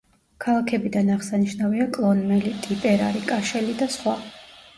[0.43, 4.17] ქალაქებიდან აღსანიშნავია კლონმელი, ტიპერარი, კაშელი და სხვა.